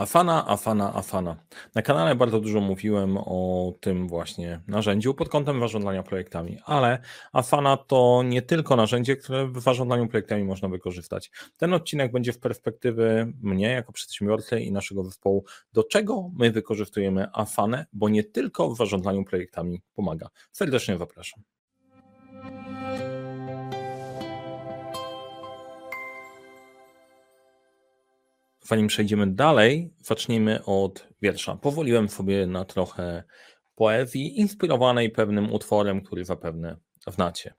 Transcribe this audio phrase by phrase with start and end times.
[0.00, 1.36] Afana, Afana, Afana.
[1.74, 6.98] Na kanale bardzo dużo mówiłem o tym właśnie narzędziu pod kątem zarządzania projektami, ale
[7.32, 11.30] Afana to nie tylko narzędzie, które w zarządzaniu projektami można wykorzystać.
[11.58, 17.26] Ten odcinek będzie w perspektywy mnie jako przedsiębiorcy i naszego zespołu, do czego my wykorzystujemy
[17.32, 20.28] Afanę, bo nie tylko w zarządzaniu projektami pomaga.
[20.52, 21.42] Serdecznie zapraszam.
[28.70, 31.56] Zanim przejdziemy dalej, zacznijmy od wiersza.
[31.56, 33.24] Powoliłem sobie na trochę
[33.74, 37.54] poezji, inspirowanej pewnym utworem, który zapewne znacie.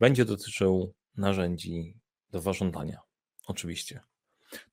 [0.00, 1.96] Będzie dotyczył narzędzi
[2.30, 3.00] do zarządzania.
[3.46, 4.00] Oczywiście.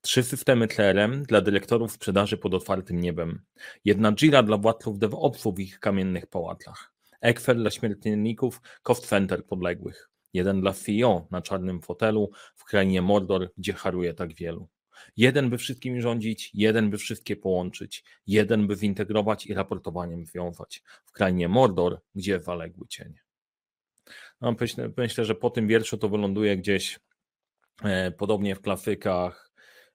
[0.01, 3.41] Trzy systemy CRM dla dyrektorów sprzedaży pod otwartym niebem.
[3.85, 6.93] Jedna Jira dla władców DevOpsów w ich kamiennych pałacach.
[7.21, 10.09] Excel dla śmiertelników cost center podległych.
[10.33, 14.69] Jeden dla CEO na czarnym fotelu w krainie Mordor, gdzie haruje tak wielu.
[15.17, 20.83] Jeden by wszystkimi rządzić, jeden by wszystkie połączyć, jeden by zintegrować i raportowaniem związać.
[21.05, 23.19] W krainie Mordor, gdzie waległy cienie.
[24.41, 26.99] No, myślę, myślę, że po tym wierszu to wyląduje gdzieś
[27.83, 29.51] e, podobnie w klasykach,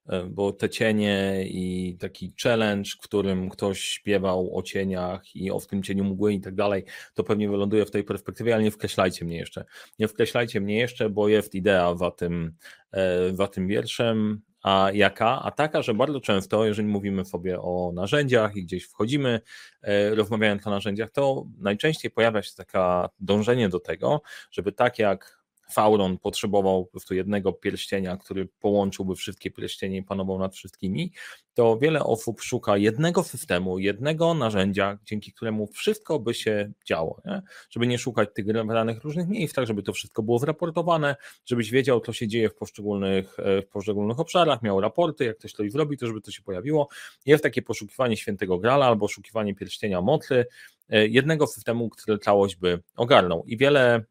[0.07, 5.61] e, bo te cienie i taki challenge, w którym ktoś śpiewał o cieniach i o
[5.61, 8.71] w tym cieniu mgły i tak dalej, to pewnie wyląduje w tej perspektywie, ale nie
[8.71, 9.65] wkreślajcie mnie jeszcze.
[9.99, 12.57] Nie wkreślajcie mnie jeszcze, bo jest idea za tym,
[12.93, 14.43] e, za tym wierszem.
[14.65, 15.43] A jaka?
[15.43, 19.41] A taka, że bardzo często, jeżeli mówimy sobie o narzędziach i gdzieś wchodzimy,
[19.83, 25.44] e, rozmawiając o narzędziach, to najczęściej pojawia się taka dążenie do tego, żeby tak jak
[25.69, 31.13] Sauron potrzebował po prostu jednego pierścienia, który połączyłby wszystkie pierścienie i panował nad wszystkimi,
[31.55, 37.23] to wiele osób szuka jednego systemu, jednego narzędzia, dzięki któremu wszystko by się działo.
[37.25, 37.43] Nie?
[37.71, 42.01] Żeby nie szukać tych danych różnych miejsc, tak żeby to wszystko było zraportowane, żebyś wiedział,
[42.01, 45.97] co się dzieje w poszczególnych, e, w poszczególnych obszarach, miał raporty, jak ktoś coś zrobi,
[45.97, 46.89] to żeby to się pojawiło.
[47.27, 50.47] Jest takie poszukiwanie świętego grala albo poszukiwanie pierścienia mocy,
[50.89, 53.45] e, jednego systemu, który całość by ogarnął.
[53.47, 54.05] I wiele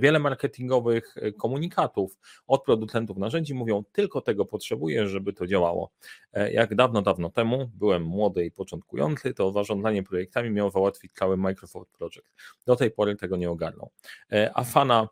[0.00, 5.90] wiele marketingowych e, komunikatów od producentów narzędzi mówią, tylko tego potrzebuję, żeby to działało.
[6.32, 11.36] E, jak dawno, dawno temu byłem młody i początkujący, to zarządzanie projektami miał załatwić cały
[11.36, 12.34] Microsoft Project.
[12.66, 13.90] Do tej pory tego nie ogarnął.
[14.54, 15.08] Afana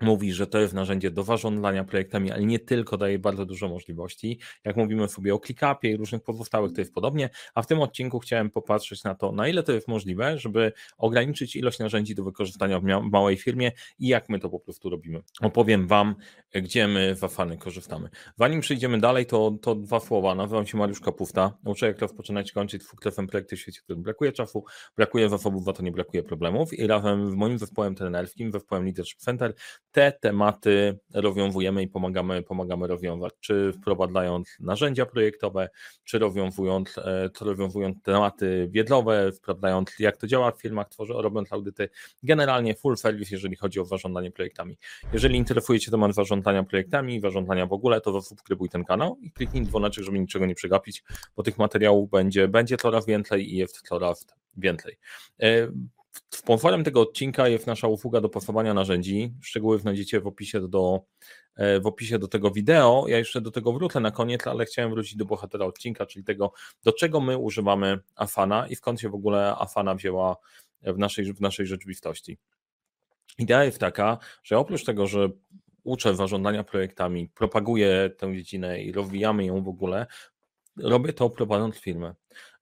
[0.00, 4.38] mówi, że to jest narzędzie do zarządzania projektami, ale nie tylko daje bardzo dużo możliwości.
[4.64, 8.18] Jak mówimy sobie o ClickUpie i różnych pozostałych, to jest podobnie, a w tym odcinku
[8.18, 12.80] chciałem popatrzeć na to, na ile to jest możliwe, żeby ograniczyć ilość narzędzi do wykorzystania
[12.80, 15.20] w małej firmie i jak my to po prostu robimy.
[15.40, 16.14] Opowiem Wam,
[16.54, 18.08] gdzie my w Afany korzystamy.
[18.38, 20.34] Zanim przejdziemy dalej, to, to dwa słowa.
[20.34, 21.58] Nazywam się Mariusz Kapusta.
[21.64, 24.64] Uczę, jak rozpoczynać kończyć dwukrefem projekty w świecie, w którym brakuje czasu,
[24.96, 29.18] brakuje zasobów, za to nie brakuje problemów i razem z moim zespołem trenerskim, zespołem Leadership
[29.18, 29.54] Center
[29.94, 35.68] te tematy rozwiązujemy i pomagamy, pomagamy rozwiązać, czy wprowadzając narzędzia projektowe,
[36.04, 41.52] czy rozwiązując, e, czy rozwiązując tematy wiedzowe, sprawdzając jak to działa w firmach, tworzą, robiąc
[41.52, 41.88] audyty.
[42.22, 44.78] Generalnie full service, jeżeli chodzi o zarządzanie projektami.
[45.12, 49.66] Jeżeli interesuje Cię temat zarządzania projektami, zarządzania w ogóle, to zasubskrybuj ten kanał i kliknij
[49.66, 51.04] dzwoneczek, żeby niczego nie przegapić,
[51.36, 54.96] bo tych materiałów będzie, będzie coraz więcej i jest coraz więcej.
[56.30, 59.34] Sponsorem tego odcinka jest nasza usługa dopasowania narzędzi.
[59.42, 61.00] Szczegóły znajdziecie w opisie do,
[61.56, 63.04] e, w opisie do tego wideo.
[63.08, 66.52] Ja jeszcze do tego wrócę na koniec, ale chciałem wrócić do bohatera odcinka, czyli tego,
[66.84, 70.36] do czego my używamy Afana i skąd się w ogóle Afana wzięła
[70.82, 72.38] w naszej, w naszej rzeczywistości.
[73.38, 75.28] Idea jest taka, że oprócz tego, że
[75.84, 80.06] uczę zarządzania projektami, propaguję tę dziedzinę i rozwijamy ją w ogóle,
[80.76, 82.14] robię to prowadząc firmę.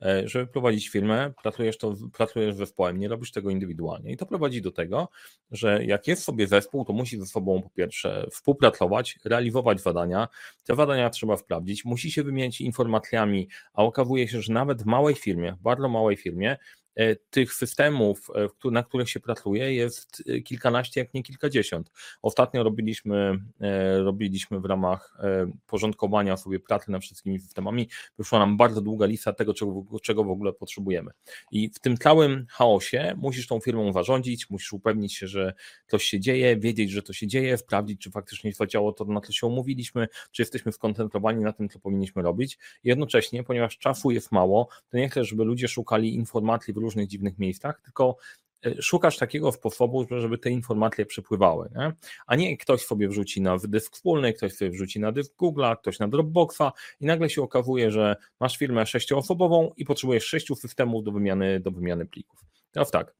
[0.02, 4.12] E, żeby prowadzić firmę, pracujesz, to, pracujesz zespołem, nie robisz tego indywidualnie.
[4.12, 5.08] I to prowadzi do tego,
[5.50, 10.28] że jak jest sobie zespół, to musi ze sobą po pierwsze współpracować, realizować zadania.
[10.64, 15.14] Te zadania trzeba sprawdzić, musi się wymieniać informacjami, a okazuje się, że nawet w małej
[15.14, 16.56] firmie, bardzo małej firmie,
[17.30, 18.30] tych systemów,
[18.64, 21.90] e, na których się pracuje, jest e, kilkanaście, jak nie kilkadziesiąt.
[22.22, 23.38] Ostatnio robiliśmy,
[24.04, 25.16] robiliśmy w ramach
[25.66, 27.88] porządkowania sobie pracy nad wszystkimi systemami,
[28.18, 31.10] wyszła nam bardzo długa lista tego, czego, czego w ogóle potrzebujemy.
[31.52, 35.52] I w tym całym chaosie musisz tą firmą zarządzić, musisz upewnić się, że
[35.86, 39.32] coś się dzieje, wiedzieć, że to się dzieje, sprawdzić, czy faktycznie zadziałało to, na co
[39.32, 42.58] się umówiliśmy, czy jesteśmy skoncentrowani na tym, co powinniśmy robić.
[42.84, 47.38] Jednocześnie, ponieważ czasu jest mało, to nie chcę, żeby ludzie szukali informacji w różnych dziwnych
[47.38, 48.16] miejscach, tylko
[48.66, 51.92] e, szukasz takiego sposobu, żeby te informacje przepływały, nie?
[52.26, 55.98] a nie ktoś sobie wrzuci na dysk wspólny, ktoś sobie wrzuci na dysk Google'a, ktoś
[55.98, 61.12] na Dropboxa i nagle się okazuje, że masz firmę sześcioosobową i potrzebujesz sześciu systemów do
[61.12, 62.40] wymiany, do wymiany plików.
[62.72, 63.14] Teraz tak,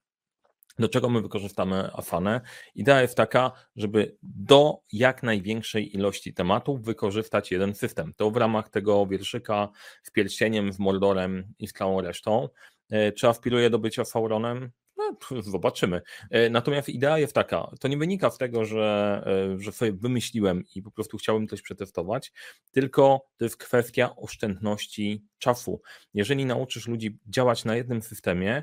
[0.78, 2.40] do czego my wykorzystamy Afanę?
[2.74, 8.12] Idea jest taka, żeby do jak największej ilości tematów wykorzystać jeden system.
[8.16, 9.68] To w ramach tego wierszyka
[10.02, 12.48] z pierścieniem, z Mordorem i z całą resztą.
[12.90, 14.70] E, czy aspiruje do bycia Sauronem?
[14.96, 16.02] No, zobaczymy.
[16.30, 19.22] E, natomiast idea jest taka, to nie wynika z tego, że,
[19.54, 22.32] e, że sobie wymyśliłem i po prostu chciałbym coś przetestować,
[22.70, 25.80] tylko to jest kwestia oszczędności czasu.
[26.14, 28.62] Jeżeli nauczysz ludzi działać na jednym systemie,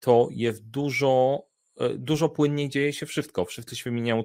[0.00, 1.42] to jest dużo
[1.94, 3.44] dużo płynniej dzieje się wszystko.
[3.44, 4.24] Wszyscy się wymieniają,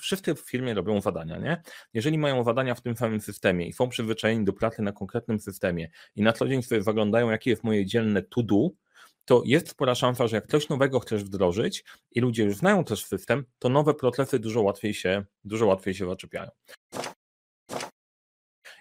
[0.00, 1.62] wszyscy w firmie robią zadania, nie?
[1.94, 5.90] Jeżeli mają zadania w tym samym systemie i są przyzwyczajeni do pracy na konkretnym systemie
[6.16, 8.70] i na co dzień sobie zaglądają, jakie jest moje dzielne to-do,
[9.24, 13.04] to jest spora szansa, że jak coś nowego chcesz wdrożyć i ludzie już znają też
[13.04, 16.50] system, to nowe procesy dużo łatwiej się, dużo łatwiej się zaczepiają.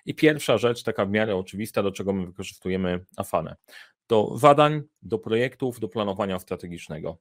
[0.05, 3.55] I pierwsza rzecz, taka w miarę oczywista, do czego my wykorzystujemy Afanę.
[4.07, 7.17] Do zadań, do projektów, do planowania strategicznego.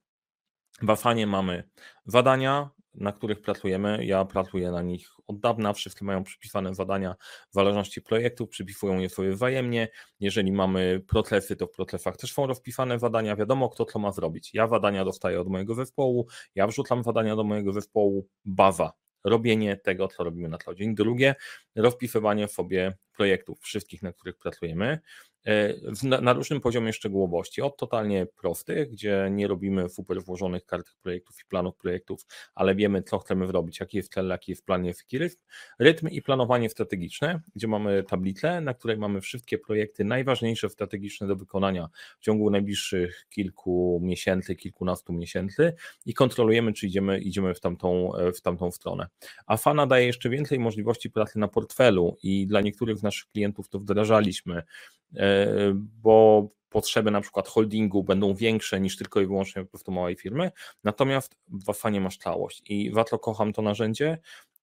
[0.82, 1.65] W mamy
[2.06, 4.05] zadania, na których pracujemy.
[4.05, 5.73] Ja pracuję na nich od dawna.
[5.73, 7.15] Wszyscy mają przypisane zadania
[7.50, 9.88] w zależności projektów, przypisują je sobie wzajemnie.
[10.21, 13.37] Jeżeli mamy procesy, to w procesach też są rozpisane zadania.
[13.37, 14.55] Wiadomo, kto co ma zrobić.
[14.55, 18.27] Ja zadania dostaję od mojego zespołu, ja wrzucam zadania do mojego zespołu.
[18.44, 18.93] Baza.
[19.25, 20.94] Robienie tego, co robimy na co dzień.
[20.94, 21.35] Drugie,
[21.77, 24.99] rozpisywanie sobie projektów, wszystkich, na których pracujemy.
[25.46, 25.75] E,
[26.22, 31.44] na, różnym poziomie szczegółowości, od totalnie prostych, gdzie nie robimy super włożonych kart projektów i
[31.48, 35.37] planów projektów, ale wiemy, co chcemy zrobić, jaki jest cel, jaki jest plan, jaki rytm,
[35.78, 41.37] rytm i planowanie strategiczne, gdzie mamy tablicę, na której mamy wszystkie projekty najważniejsze strategiczne do
[41.37, 41.88] wykonania
[42.20, 45.75] w ciągu najbliższych kilku miesięcy, kilkunastu miesięcy
[46.06, 49.06] i kontrolujemy, czy idziemy, idziemy w, tamtą, e, w tamtą stronę.
[49.46, 53.69] A Fana daje jeszcze więcej możliwości pracy na portfelu i dla niektórych z naszych klientów
[53.69, 54.62] to wdrażaliśmy
[56.02, 60.50] bo potrzeby na przykład holdingu będą większe niż tylko i wyłącznie po prostu małej firmy,
[60.84, 64.18] natomiast w Afanie masz całość i warto kocham to narzędzie,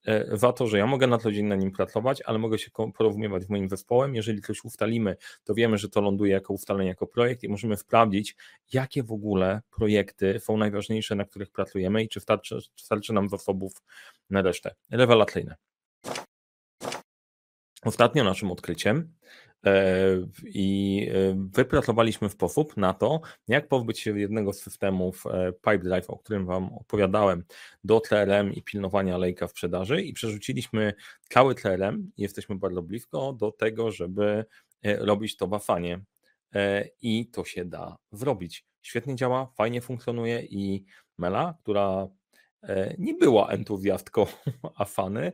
[0.05, 2.71] e, za to, że ja mogę na co dzień na nim pracować, ale mogę się
[2.97, 4.15] porozumiewać z moim zespołem.
[4.15, 8.35] Jeżeli coś ustalimy, to wiemy, że to ląduje jako ustalenie, jako projekt i możemy sprawdzić,
[8.73, 13.29] jakie w ogóle projekty są najważniejsze, na których pracujemy i czy starczy, czy starczy nam
[13.29, 13.73] zasobów
[14.29, 14.75] na resztę.
[14.91, 15.55] Rewelacyjne.
[17.83, 19.46] Ostatnio naszym odkryciem E,
[20.43, 26.17] I e, wypracowaliśmy sposób na to, jak pozbyć się jednego z systemów e, Pipedrive, o
[26.17, 27.43] którym Wam opowiadałem,
[27.83, 30.93] do TRM i pilnowania lejka w sprzedaży i przerzuciliśmy
[31.29, 34.45] cały TRM, jesteśmy bardzo blisko do tego, żeby
[34.83, 36.01] robić to w Afanie
[37.01, 38.65] i to się da zrobić.
[38.81, 40.85] Świetnie działa, fajnie funkcjonuje i
[41.17, 42.07] Mela, która
[42.97, 44.25] nie była entuzjastką
[44.75, 45.31] Afany,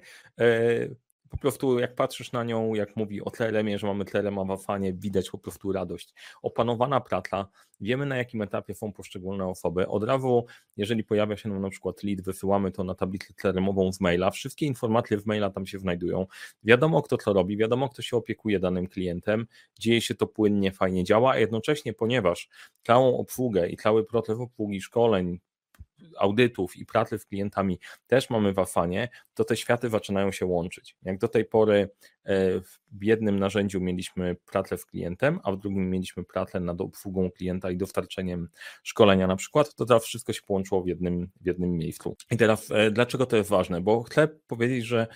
[1.34, 4.94] po prostu jak patrzysz na nią, jak mówi o tlelemie, że mamy tlerema w Afanie,
[4.94, 6.14] widać po prostu radość.
[6.42, 7.48] Opanowana praca,
[7.82, 9.88] wiemy na jakim etapie są poszczególne osoby.
[9.88, 10.46] Od razu,
[10.78, 14.66] jeżeli pojawia się nam na przykład lead, wysyłamy to na tablicę tleremową z maila, wszystkie
[14.66, 16.26] informacje w maila tam się znajdują.
[16.64, 19.48] Wiadomo kto to robi, wiadomo kto się opiekuje danym klientem,
[19.80, 22.50] dzieje się to płynnie, fajnie działa, a jednocześnie, ponieważ
[22.84, 25.40] całą obsługę i cały proces obsługi szkoleń,
[26.18, 30.96] audytów i pracy z klientami też mamy w Afanie, to te światy zaczynają się łączyć.
[31.04, 31.90] Jak do tej pory
[32.26, 32.60] e,
[32.92, 37.72] w jednym narzędziu mieliśmy pracę z klientem, a w drugim mieliśmy pracę nad obsługą klienta
[37.72, 38.50] i dostarczeniem
[38.84, 42.16] szkolenia na przykład, to teraz wszystko się połączyło w jednym, w jednym miejscu.
[42.32, 43.82] I teraz e, dlaczego to jest ważne?
[43.82, 45.08] Bo chcę powiedzieć, że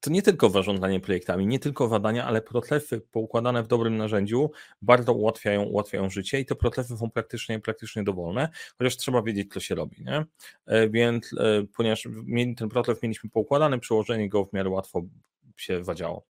[0.00, 4.50] to nie tylko zarządzanie projektami, nie tylko zadania, ale procesy poukładane w dobrym narzędziu
[4.82, 9.60] bardzo ułatwiają, ułatwiają życie i te procesy są praktycznie, praktycznie dowolne, chociaż trzeba wiedzieć, co
[9.60, 10.04] się robi.
[10.04, 10.24] Nie?
[10.66, 12.08] E, więc e, ponieważ
[12.56, 15.02] ten proces mieliśmy poukładany, przełożenie go w miarę łatwo
[15.56, 16.26] się zadziało.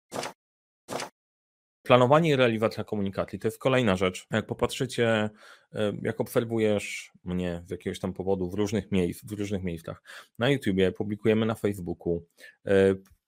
[1.82, 4.26] Planowanie i realizacja komunikacji to jest kolejna rzecz.
[4.30, 5.30] Jak popatrzycie,
[5.74, 10.02] e, jak obserwujesz mnie z jakiegoś tam powodu w różnych, miejsc, w różnych miejscach,
[10.38, 12.26] na YouTubie, publikujemy na Facebooku,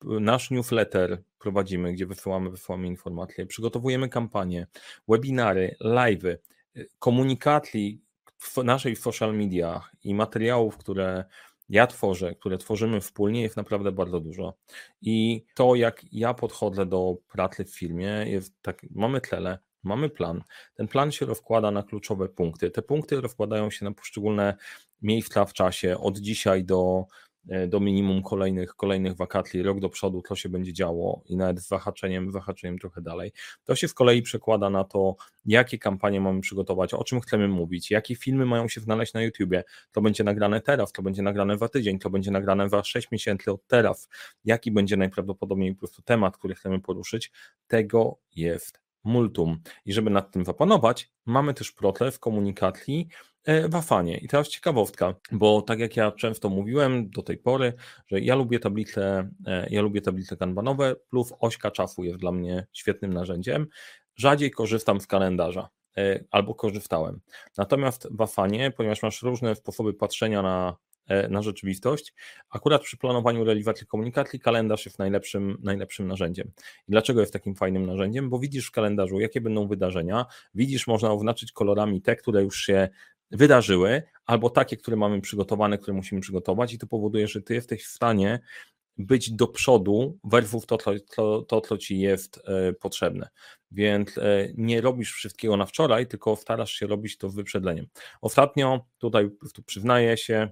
[0.02, 4.66] nasz newsletter prowadzimy, gdzie wysyłamy, wysyłamy informacje, przygotowujemy kampanie,
[5.08, 6.36] webinary, live'y,
[6.98, 8.00] komunikacji
[8.40, 11.24] w naszej social mediach i materiałów, które
[11.68, 14.54] ja tworzę, które tworzymy wspólnie, jest naprawdę bardzo dużo.
[15.02, 20.42] I to, jak ja podchodzę do pracy w firmie, jest tak, mamy tle, mamy plan.
[20.74, 22.70] Ten plan się rozkłada na kluczowe punkty.
[22.70, 24.56] Te punkty rozkładają się na poszczególne
[25.02, 27.06] miejsca w czasie, od dzisiaj do
[27.68, 31.68] do minimum kolejnych, kolejnych wakacji, rok do przodu, co się będzie działo i nawet z
[31.68, 33.32] wahaczeniem, wahaczeniem trochę dalej.
[33.64, 37.90] To się z kolei przekłada na to, jakie kampanie mamy przygotować, o czym chcemy mówić,
[37.90, 41.68] jakie filmy mają się znaleźć na YouTubie, to będzie nagrane teraz, to będzie nagrane za
[41.68, 44.08] tydzień, to będzie nagrane za 6 miesięcy od teraz,
[44.44, 47.32] jaki będzie najprawdopodobniej po prostu temat, który chcemy poruszyć,
[47.66, 49.58] tego jest multum.
[49.84, 53.08] I żeby nad tym zapanować, mamy też proces komunikacji
[53.44, 54.18] e, w Afanie.
[54.18, 57.72] I teraz ciekawostka, bo tak jak ja często mówiłem do tej pory,
[58.06, 62.66] że ja lubię tablice, e, ja lubię tablice kanbanowe, plus ośka czasu jest dla mnie
[62.72, 63.66] świetnym narzędziem.
[64.16, 67.20] Rzadziej korzystam z kalendarza e, albo korzystałem.
[67.58, 70.76] Natomiast w Afanie, ponieważ masz różne sposoby patrzenia na
[71.28, 72.14] na rzeczywistość.
[72.50, 76.52] Akurat przy planowaniu realizacji komunikacji kalendarz jest najlepszym, najlepszym narzędziem.
[76.88, 78.30] I dlaczego jest takim fajnym narzędziem?
[78.30, 82.88] Bo widzisz w kalendarzu, jakie będą wydarzenia, widzisz, można oznaczyć kolorami te, które już się
[83.30, 87.84] wydarzyły, albo takie, które mamy przygotowane, które musimy przygotować, i to powoduje, że ty jesteś
[87.84, 88.40] w stanie
[88.98, 90.78] być do przodu versus to,
[91.16, 93.28] to, to, co ci jest e, potrzebne.
[93.70, 97.86] Więc e, nie robisz wszystkiego na wczoraj, tylko starasz się robić to z wyprzedzeniem.
[98.20, 100.50] Ostatnio, tutaj tu przyznaję się,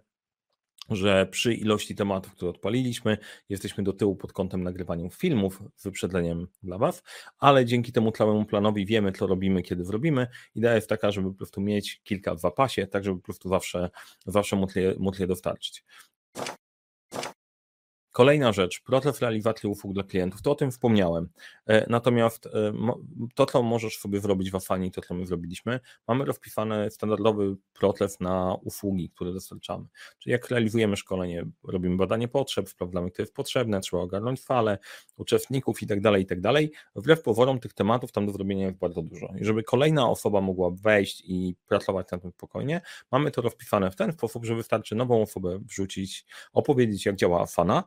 [0.90, 3.18] że przy ilości tematów, które odpaliliśmy,
[3.48, 7.02] jesteśmy do tyłu pod kątem nagrywania filmów z wyprzedzeniem dla Was,
[7.38, 10.26] ale dzięki temu całemu planowi wiemy, co robimy, kiedy zrobimy.
[10.54, 13.90] Idea jest taka, żeby po prostu mieć kilka w zapasie, tak żeby po prostu zawsze,
[14.26, 15.84] zawsze móc je, móc je dostarczyć.
[18.18, 21.28] Kolejna rzecz, proces realizacji usług dla klientów, to o tym wspomniałem.
[21.66, 22.72] E, natomiast e,
[23.34, 28.20] to, co możesz sobie zrobić w Afani, to co my zrobiliśmy, mamy rozpisany standardowy proces
[28.20, 29.84] na usługi, które dostarczamy.
[30.18, 34.78] Czyli jak realizujemy szkolenie, robimy badanie potrzeb, sprawdzamy, kto jest potrzebne, trzeba ogarnąć falę,
[35.16, 36.38] uczestników i tak dalej, i tak.
[36.96, 39.28] Wbrew pozorom tych tematów tam do zrobienia jest bardzo dużo.
[39.40, 42.80] I żeby kolejna osoba mogła wejść i pracować na tym spokojnie,
[43.12, 47.84] mamy to rozpisane w ten sposób, że wystarczy nową osobę wrzucić, opowiedzieć jak działa Afana,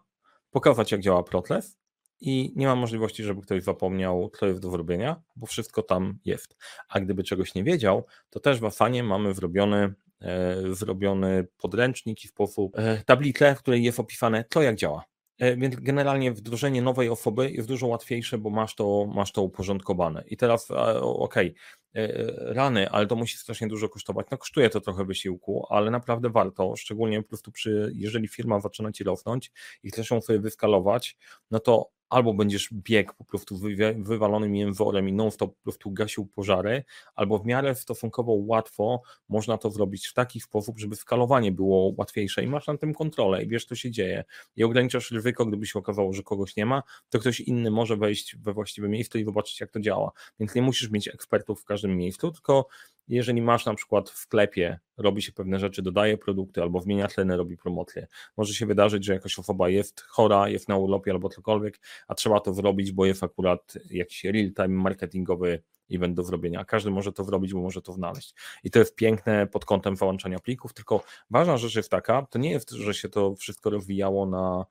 [0.52, 1.76] pokazać, jak działa Protlew
[2.22, 6.58] i nie ma możliwości, żeby ktoś zapomniał, co jest do zrobienia, bo wszystko tam jest.
[6.90, 12.28] A gdyby czegoś nie wiedział, to też w Asanie mamy zrobiony, e, zrobiony podręcznik i
[12.28, 15.11] sposób e, tablicę, w której jest opisane, co jak działa.
[15.42, 20.24] E, więc generalnie wdrożenie nowej osoby jest dużo łatwiejsze, bo masz to, masz to uporządkowane.
[20.28, 20.72] I teraz,
[21.02, 21.56] okej,
[21.94, 24.28] okay, rany, ale to musi strasznie dużo kosztować.
[24.32, 28.92] No kosztuje to trochę wysiłku, ale naprawdę warto, szczególnie po prostu przy, jeżeli firma zaczyna
[28.92, 29.52] ci rosnąć
[29.84, 31.18] i chcesz ją sobie wyskalować,
[31.52, 33.60] no to albo będziesz biegł po prostu
[33.98, 36.84] wywalonym jęworem i non-stop po prostu gasił pożary,
[37.16, 42.44] albo w miarę stosunkowo łatwo można to zrobić w taki sposób, żeby skalowanie było łatwiejsze
[42.44, 44.24] i masz na tym kontrolę i wiesz, co się dzieje
[44.56, 48.36] i ograniczasz ryzyko, gdyby się okazało, że kogoś nie ma, to ktoś inny może wejść
[48.36, 50.12] we właściwe miejsce i zobaczyć, jak to działa.
[50.40, 52.68] Więc nie musisz mieć ekspertów w każdym miejscu, tylko
[53.08, 57.38] jeżeli masz na przykład w sklepie, robi się pewne rzeczy, dodaje produkty albo zmienia tleny,
[57.38, 58.08] robi promocję.
[58.38, 62.40] Może się wydarzyć, że jakaś osoba jest chora, jest na urlopie albo cokolwiek, a trzeba
[62.40, 66.66] to zrobić, bo jest akurat jakiś real-time marketingowy event do zrobienia.
[66.66, 68.36] Każdy może to zrobić, bo może to znaleźć.
[68.64, 72.52] I to jest piękne pod kątem załączania plików, tylko ważna rzecz jest taka, to nie
[72.52, 74.66] jest, że się to wszystko rozwijało na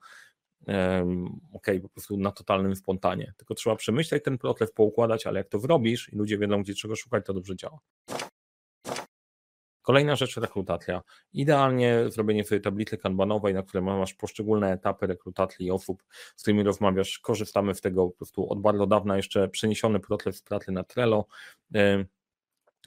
[1.53, 3.33] ok, po prostu na totalnym spontanie.
[3.37, 6.95] Tylko trzeba przemyśleć ten proces, poukładać, ale jak to zrobisz i ludzie wiedzą, gdzie czego
[6.95, 7.79] szukać, to dobrze działa.
[9.91, 11.01] Kolejna rzecz, rekrutacja.
[11.33, 16.03] Idealnie zrobienie sobie tablicy kanbanowej, na której masz poszczególne etapy rekrutacji osób,
[16.35, 17.19] z którymi rozmawiasz.
[17.19, 21.25] Korzystamy z tego po prostu od bardzo dawna, jeszcze przeniesiony proces pracy na Trello.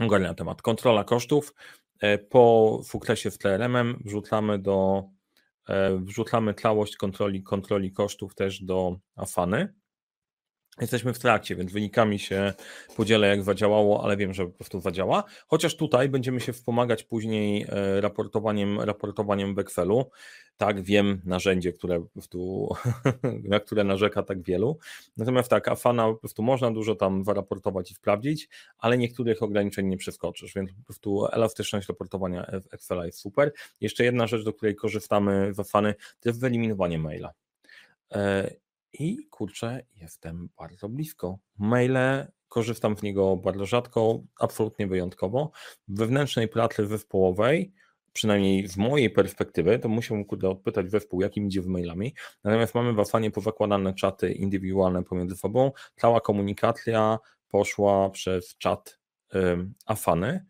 [0.01, 0.63] Ogarnia temat.
[0.63, 1.55] Kontrola kosztów.
[2.01, 5.05] E, po sukcesie z TRM-em wrzucamy do
[5.69, 9.75] E, wrzucamy całość kontroli, kontroli kosztów też do Afany.
[10.81, 12.53] Jesteśmy w trakcie, więc wynikami się
[12.97, 15.25] podzielę, jak zadziałało, ale wiem, że po prostu zadziała.
[15.47, 20.11] Chociaż tutaj będziemy się wspomagać później e, raportowaniem, raportowaniem w Excelu.
[20.57, 22.77] Tak, wiem narzędzie, które po
[23.53, 24.79] na które narzeka tak wielu.
[25.17, 29.97] Natomiast tak, Afana po prostu można dużo tam zaraportować i sprawdzić, ale niektórych ograniczeń nie
[29.97, 33.53] przeskoczysz, więc po prostu elastyczność raportowania Excela jest super.
[33.81, 37.33] Jeszcze jedna rzecz, do której korzystamy w Afany, to jest wyeliminowanie maila.
[38.99, 41.39] I kurczę, jestem bardzo blisko.
[41.59, 45.51] Maile, korzystam z niego bardzo rzadko, absolutnie wyjątkowo.
[45.89, 47.73] Wewnętrznej pracy zespołowej,
[48.13, 52.15] przynajmniej z mojej perspektywy, to muszę kurde odpytać zespół, jakim idzie w mailami.
[52.45, 55.73] Natomiast mamy w Afanie powakładane czaty indywidualne pomiędzy sobą.
[55.97, 58.99] Cała komunikacja poszła przez czat
[59.87, 60.47] Afany.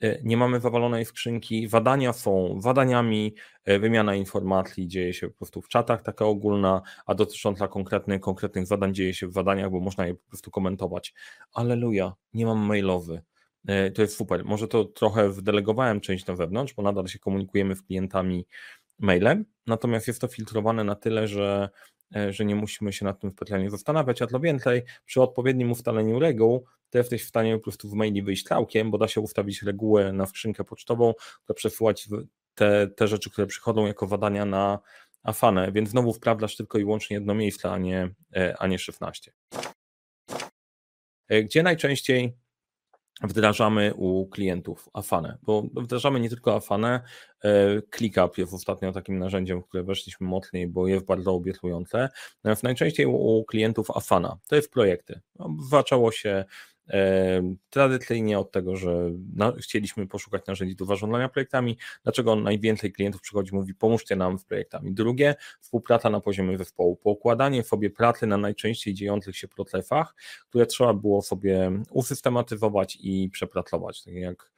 [0.00, 5.62] E, nie mamy zawalonej skrzynki, badania są badaniami, e, wymiana informacji dzieje się po prostu
[5.62, 10.06] w czatach, taka ogólna, a dotycząca konkretnych, konkretnych zadań dzieje się w badaniach, bo można
[10.06, 11.14] je po prostu komentować.
[11.52, 13.22] Aleluja, nie mam mailowy.
[13.66, 14.44] E, to jest super.
[14.44, 18.46] Może to trochę wdelegowałem część na wewnątrz, bo nadal się komunikujemy z klientami
[18.98, 21.68] mailem, natomiast jest to filtrowane na tyle, że
[22.16, 26.18] E, że nie musimy się nad tym specjalnie zastanawiać, a to więcej, przy odpowiednim ustaleniu
[26.18, 29.62] reguł, to jesteś w stanie po prostu w maili wyjść całkiem, bo da się ustawić
[29.62, 31.14] regułę na skrzynkę pocztową,
[31.44, 32.08] która przesyłać
[32.54, 34.78] te, te rzeczy, które przychodzą jako badania na
[35.22, 39.32] Afanę, więc znowu wprawdasz tylko i wyłącznie jedno miejsce, a nie, e, a nie 16.
[41.28, 42.36] E, gdzie najczęściej
[43.22, 47.00] wdrażamy u klientów Afanę, bo wdrażamy nie tylko Afanę,
[47.44, 52.08] e, ClickUp jest ostatnio takim narzędziem, w które weszliśmy mocniej, bo jest bardzo obiecujące.
[52.62, 55.20] Najczęściej u klientów Afana, to jest projekty.
[55.38, 56.44] No, zaczęło się
[57.70, 59.10] Tradycyjnie od tego, że
[59.58, 64.92] chcieliśmy poszukać narzędzi do zarządzania projektami, dlaczego najwięcej klientów przychodzi mówi pomóżcie nam w projektami.
[64.92, 70.14] Drugie, współpraca na poziomie zespołu, poukładanie sobie pracy na najczęściej dziejących się procesach,
[70.48, 74.50] które trzeba było sobie usystematyzować i przepracować, tak jak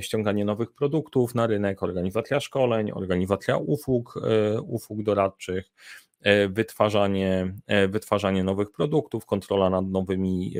[0.00, 6.07] ściąganie nowych produktów na rynek, organizacja szkoleń, organizacja usług, e, usług doradczych, e,
[6.48, 10.54] wytwarzanie, e, wytwarzanie nowych produktów, kontrola nad nowymi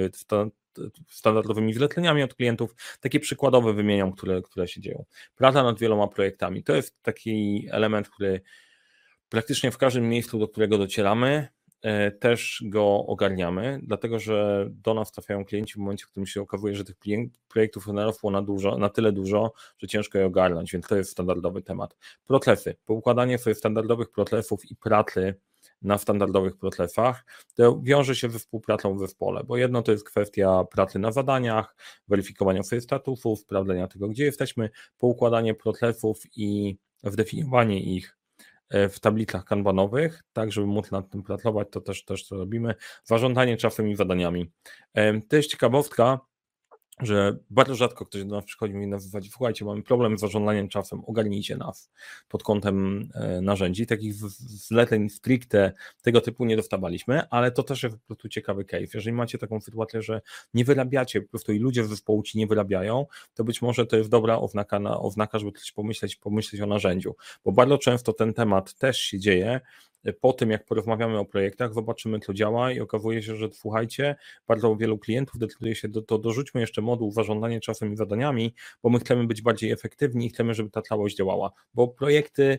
[1.08, 2.74] standardowymi zleceniami od klientów.
[3.00, 5.04] Takie przykładowe wymieniam, które, które się dzieją.
[5.36, 6.64] Praca nad wieloma projektami.
[6.64, 8.40] To jest taki element, który
[9.28, 11.48] praktycznie w każdym miejscu, do którego docieramy,
[11.82, 16.40] e, też go ogarniamy, dlatego że do nas trafiają klienci w momencie, w którym się
[16.40, 16.96] okazuje, że tych
[17.48, 21.62] projektów narosło na, dużo, na tyle dużo, że ciężko je ogarnąć, więc to jest standardowy
[21.62, 21.96] temat.
[22.26, 25.34] Procesy, poukładanie sobie standardowych procesów i pracy
[25.82, 30.64] na standardowych procesach, to wiąże się ze współpracą w zespole, bo jedno to jest kwestia
[30.64, 31.76] pracy na zadaniach,
[32.08, 38.18] weryfikowania swoich statusów, sprawdzenia tego, gdzie jesteśmy, poukładanie procesów i zdefiniowanie ich
[38.68, 42.74] e, w tablicach kanbanowych, tak żeby móc nad tym pracować, to też, też to robimy.
[43.04, 44.50] Zarządzanie czasem i zadaniami.
[44.94, 46.20] E, to jest ciekawostka,
[47.00, 50.68] że bardzo rzadko ktoś do nas przychodzi i mówi zasadzie, słuchajcie, mamy problem z zarządzaniem
[50.68, 51.90] czasem, ogarnijcie nas
[52.28, 53.86] pod kątem e, narzędzi.
[53.86, 58.86] Takich zleceń stricte tego typu nie dostawaliśmy, ale to też jest po prostu ciekawy case.
[58.94, 60.20] Jeżeli macie taką sytuację, że
[60.54, 63.96] nie wyrabiacie, po prostu i ludzie w zespołu ci nie wyrabiają, to być może to
[63.96, 67.14] jest dobra oznaka, na, oznaka żeby coś pomyśleć, pomyśleć o narzędziu,
[67.44, 69.60] bo bardzo często ten temat też się dzieje,
[70.12, 74.76] po tym, jak porozmawiamy o projektach, zobaczymy, co działa i okazuje się, że słuchajcie, bardzo
[74.76, 78.98] wielu klientów decyduje się, do, to dorzućmy jeszcze moduł zarządzanie czasem i zadaniami, bo my
[78.98, 82.58] chcemy być bardziej efektywni i chcemy, żeby ta całość działała, bo projekty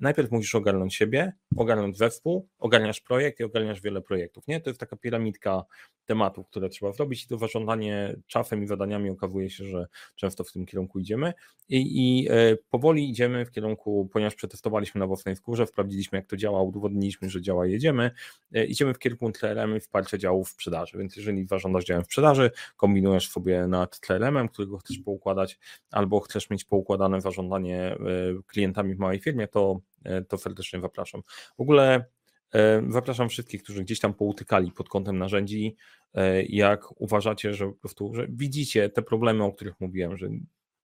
[0.00, 4.48] najpierw musisz ogarnąć siebie, ogarnąć zespół, ogarniasz projekt i ogarniasz wiele projektów.
[4.48, 4.60] Nie?
[4.60, 5.64] To jest taka piramidka
[6.06, 10.52] tematów, które trzeba zrobić i to zarządzanie czasem i zadaniami okazuje się, że często w
[10.52, 11.32] tym kierunku idziemy
[11.68, 16.36] i, i e, powoli idziemy w kierunku, ponieważ przetestowaliśmy na własnej skórze, sprawdziliśmy jak to
[16.36, 18.10] działa, udowodniliśmy, że działa, jedziemy,
[18.54, 23.28] e, idziemy w kierunku CRM i wsparcia działów sprzedaży, więc jeżeli zarządzasz działem sprzedaży, kombinujesz
[23.28, 25.58] sobie nad CRM-em, którego chcesz poukładać,
[25.90, 27.96] albo chcesz mieć poukładane zarządzanie
[28.46, 29.65] klientami w małej firmie, to
[30.04, 31.22] E, to, serdecznie zapraszam.
[31.56, 32.04] W ogóle
[32.54, 35.76] e, zapraszam wszystkich, którzy gdzieś tam poutykali pod kątem narzędzi,
[36.14, 40.28] e, jak uważacie, że po prostu że widzicie te problemy, o których mówiłem, że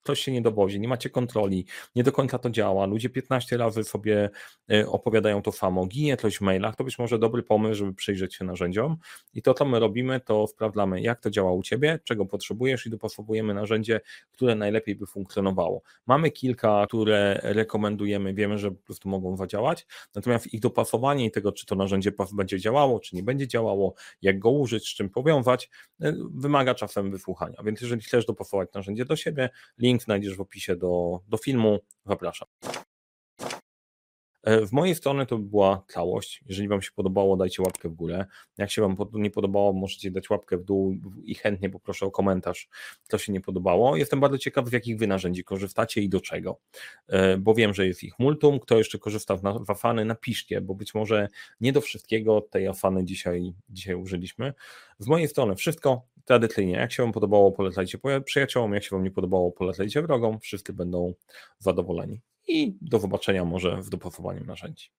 [0.02, 3.84] ktoś się nie dowozi, nie macie kontroli, nie do końca to działa, ludzie 15 razy
[3.84, 4.30] sobie
[4.72, 8.34] e, opowiadają to samo, ginie coś w mailach, to być może dobry pomysł, żeby przyjrzeć
[8.34, 8.96] się narzędziom.
[9.34, 12.90] I to, co my robimy, to sprawdzamy, jak to działa u Ciebie, czego potrzebujesz i
[12.90, 14.00] dopasowujemy narzędzie,
[14.32, 15.82] które najlepiej by funkcjonowało.
[16.06, 21.52] Mamy kilka, które rekomendujemy, wiemy, że po prostu mogą zadziałać, natomiast ich dopasowanie i tego,
[21.52, 25.70] czy to narzędzie będzie działało, czy nie będzie działało, jak go użyć, z czym powiązać,
[26.00, 30.40] e, wymaga czasem wysłuchania, więc jeżeli chcesz dopasować narzędzie do siebie, link Link znajdziesz w
[30.40, 31.78] opisie do, do filmu.
[32.06, 32.48] Zapraszam.
[34.42, 36.40] E, w mojej strony to by była całość.
[36.46, 38.26] Jeżeli Wam się podobało, dajcie łapkę w górę.
[38.58, 42.68] Jak się Wam nie podobało, możecie dać łapkę w dół i chętnie poproszę o komentarz,
[43.08, 43.96] co się nie podobało.
[43.96, 46.60] Jestem bardzo ciekaw, z jakich Wy narzędzi korzystacie i do czego,
[47.08, 48.60] e, bo wiem, że jest ich multum.
[48.60, 51.28] Kto jeszcze korzysta w Afany, napiszcie, bo być może
[51.60, 54.52] nie do wszystkiego tej Afany dzisiaj, dzisiaj użyliśmy.
[54.98, 56.02] Z mojej strony wszystko.
[56.24, 60.40] Tradycyjnie, jak się Wam podobało, polecajcie przyjaciołom, jak się Wam nie podobało, polecajcie wrogom.
[60.40, 61.14] Wszyscy będą
[61.58, 64.92] zadowoleni i do zobaczenia może w dopasowaniu narzędzi.